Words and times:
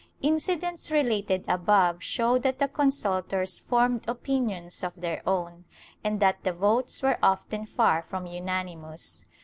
Incidents 0.23 0.89
related 0.89 1.45
above 1.47 2.01
show 2.01 2.39
that 2.39 2.57
the 2.57 2.67
consultors 2.67 3.59
formed 3.59 4.09
opinions 4.09 4.81
of 4.83 4.99
their 4.99 5.21
own, 5.29 5.63
and 6.03 6.19
that 6.19 6.43
the 6.43 6.53
votes 6.53 7.03
were 7.03 7.19
often 7.21 7.67
far 7.67 8.01
from 8.01 8.25
unanimous. 8.25 9.25